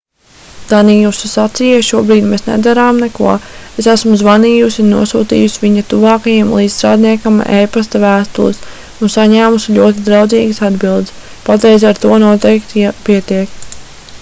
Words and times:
daniusa 0.69 1.29
sacīja 1.31 1.81
šobrīd 1.87 2.23
mēs 2.29 2.43
nedarām 2.45 3.01
neko 3.05 3.33
es 3.83 3.89
esmu 3.93 4.15
zvanījusi 4.21 4.81
un 4.85 4.89
nosūtījusi 4.93 5.61
viņa 5.65 5.83
tuvākajam 5.93 6.49
līdzstrādniekam 6.61 7.37
e-pasta 7.59 8.01
vēstules 8.07 8.63
un 8.71 9.15
saņēmusi 9.19 9.77
ļoti 9.79 10.07
draudzīgas 10.11 10.63
atbildes 10.71 11.15
patriez 11.53 11.87
ar 11.93 12.03
to 12.09 12.19
noteikti 12.27 12.89
pietiek 13.09 13.57